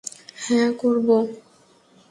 [0.45, 1.17] হ্যাঁ, করবো।